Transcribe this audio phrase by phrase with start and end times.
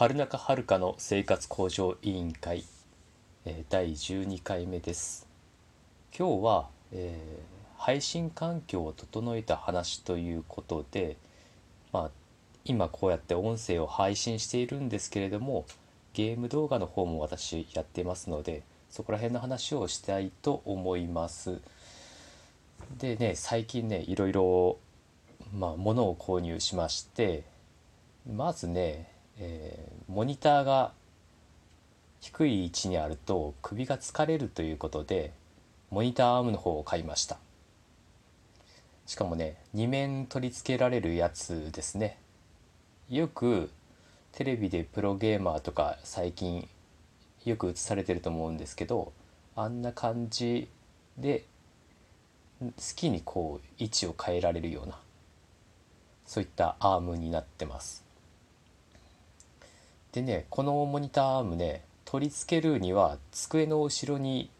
[0.00, 2.64] 春中遥の生活向上委員会、
[3.44, 5.28] え第12回目です。
[6.18, 11.18] 今日は、えー配信環境を整えた話ということで、
[11.92, 12.10] まあ、
[12.64, 15.66] 今こうやって音声を配信しているんですけれども
[16.14, 21.60] ゲーム動画の方も私やってますのでそこら辺の話をしたいと思います。
[22.98, 24.78] でね最近ねいろいろ
[25.54, 27.44] まあ物を購入しまして
[28.26, 30.92] まずね、えーモニターが
[32.20, 35.32] 低い位置にあると首が疲れるということで
[35.88, 37.38] モニターアームの方を買いました。
[39.06, 42.18] しかもね2面取り付けられるやつですね。
[43.08, 43.70] よく
[44.32, 46.68] テレビでプロゲーマーとか最近
[47.44, 49.12] よく映されてると思うんですけど
[49.54, 50.68] あんな感じ
[51.18, 51.44] で
[52.60, 54.98] 好きにこう位置を変えられるような
[56.26, 58.09] そういったアームになってます。
[60.12, 64.50] でねこのモニターアームね取り付けるには机の後ろに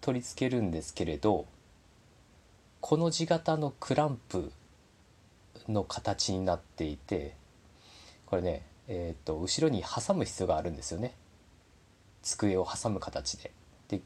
[0.00, 1.46] 取り付けるんですけれど
[2.80, 4.52] この字型のクランプ
[5.68, 7.34] の形になっていて
[8.26, 11.14] これねえー、と後ろに挟む必要があるんですよね。
[12.22, 13.52] 机を挟む形で。
[13.88, 14.00] で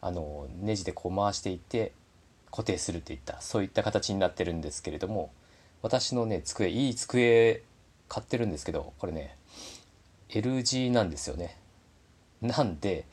[0.00, 1.92] あのネジでこう回していって
[2.50, 5.32] 固定するといったそういった形になってるんですけれども
[5.82, 7.62] 私のね机いい机
[8.08, 9.36] 買ってるんですけどこれね
[10.30, 11.56] L 字なんですよね。
[12.42, 13.04] なんで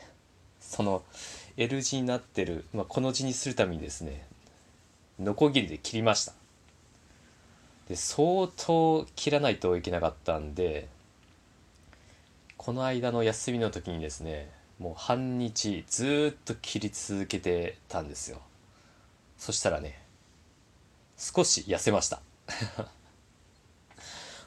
[0.59, 1.03] その
[1.57, 4.25] L 字になってる、まあ、この字にするためにですね
[5.19, 6.33] ノコギリで切りました。
[7.87, 10.87] で相当切らないといけなかったんで
[12.57, 18.39] この間の休みの時にですねもう半日ずっと切り続けてたんですよ。
[19.37, 20.01] そしたらね
[21.17, 22.21] 少し痩せました。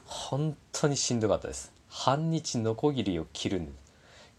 [0.05, 1.76] 本当にしんどかったです。
[1.89, 3.67] 半日ノコギリを切る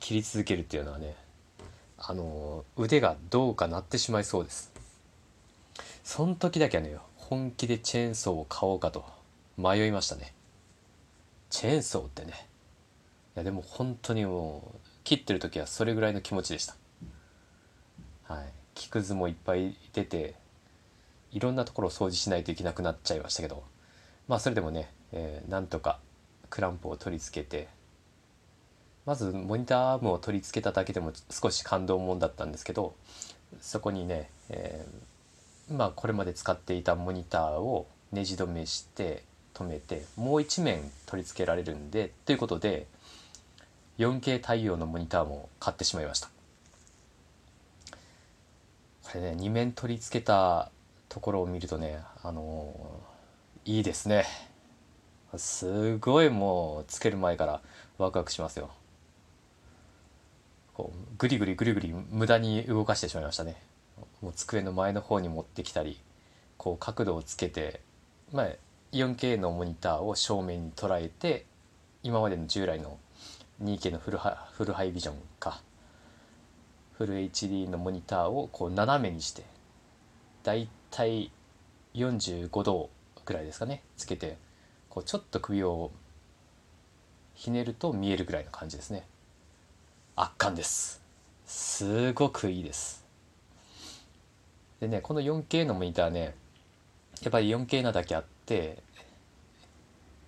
[0.00, 1.16] 切り続けるっていうのはね
[1.98, 4.72] あの腕がどうかなってしまいそうです。
[6.04, 9.04] その時だけはね本気でチェーンソーを買おうかと
[9.56, 10.34] 迷いましたね。
[11.50, 12.32] チェーンソーってね
[13.36, 16.76] いやでも本当にもう切ってる時はそれぐらいの気持ちでした。
[18.24, 18.52] はい。
[18.74, 20.36] 木くずもいっぱい出て
[21.32, 23.64] いろんなところを掃除しないといけなくなっちゃいましたけど
[24.28, 25.98] まあそれでもね、えーなんとか
[26.50, 27.68] クランプを取り付けて
[29.06, 32.94] まずモニターアームを取り付けただけでも少し感動もんだったんですけど
[33.60, 35.08] そこにね、えー
[35.70, 39.22] まあこれまで使っていたモニターをネジ止めして
[39.52, 42.86] 止めてもう一面取り付けられるんでということで
[43.98, 46.30] 4K 対応のモニターも買ってしまいました。
[49.04, 50.70] これね2面取り付けた
[51.10, 54.24] ところを見るとねあのーいいですね。
[55.36, 57.60] すごいもうつける前から
[57.98, 58.70] ワクワクしますよ。
[60.74, 63.56] こうグリグリグリグリ無駄に動かしてしまいましたね。
[64.22, 66.00] もう机の前の方に持ってきたり
[66.56, 67.80] こう角度をつけて、
[68.32, 68.48] まあ、
[68.92, 71.46] 4K のモニターを正面に捉えて
[72.02, 72.98] 今までの従来の
[73.62, 75.60] 2K のフルハフルハイビジョンか
[76.96, 79.44] フル HD のモニターをこう斜めにして
[80.42, 81.30] だいたい
[81.94, 82.90] 45度
[83.24, 84.36] ぐらいですかねつけて
[84.98, 85.92] こうちょっと首を
[87.34, 89.04] ひねると見えるぐらいの感じですね。
[90.16, 91.00] 圧巻です。
[91.46, 93.04] すごくいいです。
[94.80, 96.34] でねこの 4K のモニターね
[97.22, 98.82] やっぱり 4K なだけあって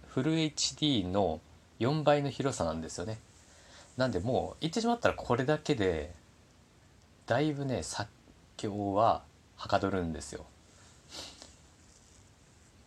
[0.07, 1.41] フル HD の
[1.81, 3.19] 4倍の広さなんですよね。
[3.97, 6.13] なんでもう言ってしまったらこれだけで
[7.27, 8.09] だいぶね作
[8.57, 9.23] 業は
[9.57, 10.47] はかどるんですよ。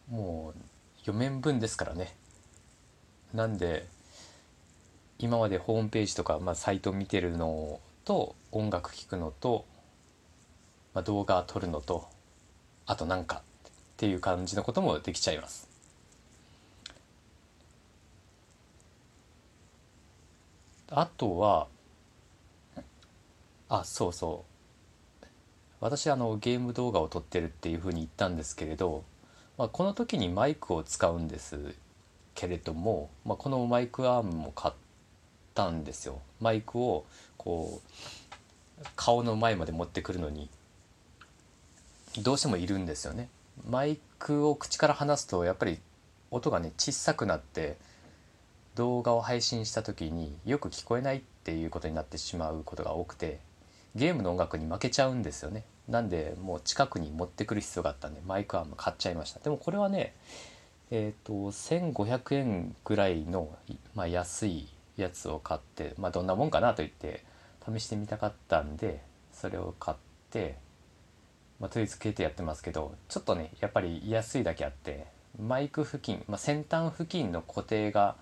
[0.09, 0.72] もう
[1.03, 2.15] 4面分ですからね。
[3.33, 3.87] なんで
[5.19, 9.65] 今までホームページとか、まあ、サイト見てるのと音楽聴くのと、
[10.93, 12.07] まあ、動画撮るのと
[12.85, 13.41] あとなんかっ
[13.97, 15.69] ていう感じのこともできちゃいます。
[20.89, 21.67] あとは
[23.69, 24.45] あそうそ
[25.21, 25.25] う。
[25.79, 29.03] 私あのゲーム動画を撮ってるっていうふうに言ったんですけれど、
[29.57, 31.75] まあ、この時にマイクを使うんです
[32.33, 34.73] けれども、まあ、このマイクアームも買っ
[35.53, 36.21] たんですよ。
[36.41, 37.05] マイクを
[37.37, 40.49] こう顔の前まで持ってくるのに
[42.21, 43.29] どうしてもいるんですよね。
[43.69, 45.79] マイクを口から離すとやっぱり
[46.31, 47.77] 音がね小さくなって
[48.75, 53.39] 動画を配信した時によく聞こえないっていうことになってしまうことが多くて。
[53.95, 55.63] ゲームの音楽に負けちゃうんですよね。
[55.87, 59.39] なんでもう近くに持ってくる必要があったんでマイクアーム買っちゃいました。
[59.39, 60.15] でもこれはね
[60.91, 63.49] えっ、と1500円ぐらいの、
[63.95, 64.67] まあ、安い
[64.97, 67.23] やつを買って、まあ、どんなもんかなと言って
[67.65, 69.01] 試してみたかったんで
[69.31, 69.97] それを買っ
[70.29, 70.57] て、
[71.59, 75.07] まあ、とりあえず携帯やってますけどちょっとねやっぱり安いだけあって
[75.41, 78.15] マイク付近、まあ、先端付近の固定が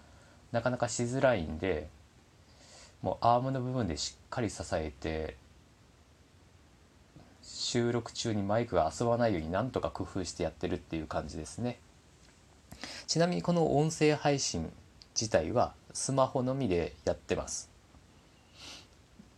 [0.52, 1.90] なかなかしづらいんで
[3.02, 5.36] もうアームの部分でしっかり支えて
[7.72, 11.80] 収録中にマイクが遊ばないようになんとか工夫してやってるっていう感じですね。
[13.08, 14.70] ちなみにこの音声配信
[15.16, 17.70] 自体はスマホのみでやってます。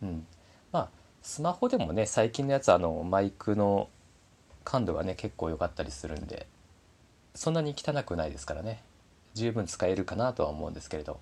[0.01, 0.25] うん。
[0.71, 0.89] まあ
[1.21, 3.87] スマホでもね最近のやつあのマイクの
[4.63, 6.47] 感度がね結構良かったりするんで
[7.35, 8.81] そんなに汚くないですからね。
[9.35, 11.19] 十分使えるかなとは思うんですけれど。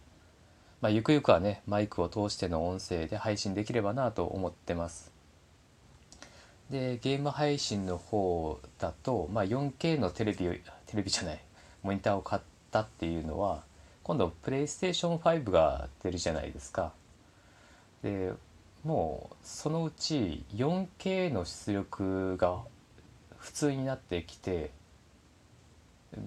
[0.80, 5.12] まあゆくゆくはねマイクを通しての音声で配信できればなと思ってます。
[6.72, 10.62] でゲーム配信の方だと、まあ、4K のテレビテ
[10.96, 11.40] レビじゃない
[11.84, 12.42] モニターを買っ
[12.72, 13.64] たっていうのは
[14.04, 16.94] 今度プレイステーション5が出るじゃないですか
[18.04, 18.32] で
[18.86, 22.60] もうそのうち 4K の出力が
[23.38, 24.72] 普通になってきて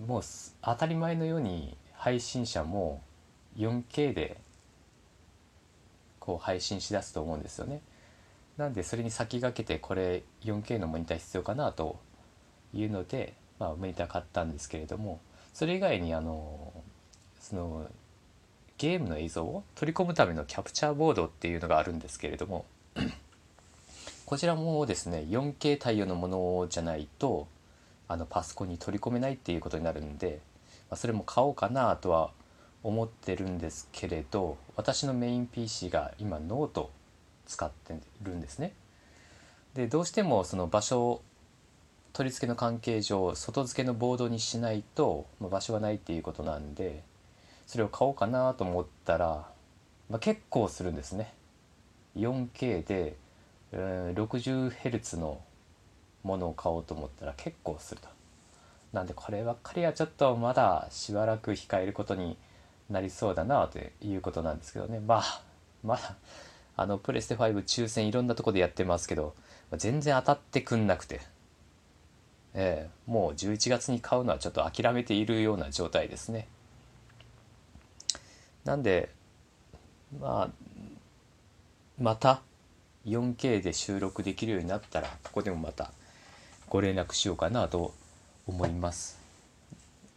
[0.07, 0.23] もう
[0.63, 3.03] 当たり前のように配信者も
[3.57, 4.37] 4K で
[6.21, 7.81] こう配信しだすと思うんですよね。
[8.57, 11.99] なんでそれに先駆けてこれ 4K のモニター必要かなと
[12.73, 15.21] いうので、まあ、モニター買ったんですけれども
[15.53, 16.73] それ以外にあの
[17.41, 17.87] その
[18.79, 22.65] ゲームの映像を取り込むためのキャプチャーボードっていうのがあるんですけれども
[24.27, 27.47] こちらもですね 4K 対応のものじゃないと
[28.09, 30.41] あのパソコンに取り込めないっていうことになるんで、
[30.91, 32.31] まあ、それも買おうかなとは
[32.83, 36.91] 思ってるんですけれど私のメイン PC が今ノート
[37.47, 38.73] 使ってるんですね。
[39.75, 41.21] でどうしてもその場所
[42.13, 47.03] 取り付けの関係上外付けのボードにしないと、ま、場所がないっていうことなんで
[47.67, 49.49] それを買おうかなと思ったら、
[50.09, 51.33] まあ、結構するんですね。
[52.17, 53.17] 4K で、
[53.73, 55.41] え、60Hz の
[56.23, 58.09] ものを買おうと思ったら結構すると。
[58.93, 62.37] なんでこればっかりはちょっとまだしばらく控えることに
[62.89, 65.43] なりそうだなということなんですけどねまあ
[65.83, 66.15] まだ
[66.77, 69.35] あのプレステ5抽選いろんなとこでやってますけど
[69.77, 71.21] 全然当たってくんなくて、
[72.55, 76.49] えー、もう11月に買うのはちょっと諦めているような状態ですね。
[78.65, 79.11] なんで
[80.21, 80.51] まあ
[82.01, 82.41] また
[83.07, 85.93] 4K で収録できるようになったらここでもまた
[86.69, 87.95] ご連絡しようかなと
[88.47, 89.21] 思います。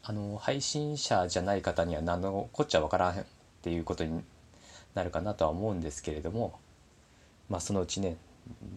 [0.04, 3.26] あの配信者じゃない方には何のこっちゃわからへんっ
[3.62, 4.24] ていうことに
[4.94, 6.60] なるかなとは思うんですけれども
[7.50, 8.18] まあそのうちね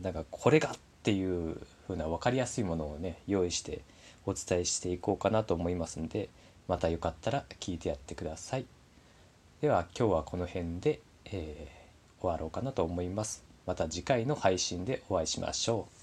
[0.02, 3.82] なんかこれがっていう風な分かりやすいものをね用意して
[4.26, 6.28] お伝えしていこうかなと思いますんで
[6.68, 8.66] またよかったら聞いてやってください。
[9.60, 13.44] では今日はこの辺で、えー、終わろうかなと思います。
[13.66, 15.99] また次回の配信でお会いしましょう。